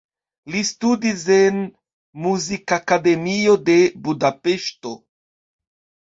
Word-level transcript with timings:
Li 0.53 0.59
studis 0.67 1.25
en 1.33 1.57
Muzikakademio 2.23 3.53
de 3.69 3.75
Budapeŝto. 4.07 4.95